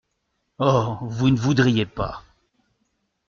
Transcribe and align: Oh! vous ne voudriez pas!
Oh! 0.57 0.97
vous 1.03 1.29
ne 1.29 1.37
voudriez 1.37 1.85
pas! 1.85 2.23